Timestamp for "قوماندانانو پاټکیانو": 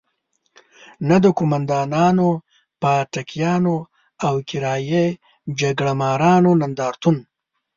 1.37-3.75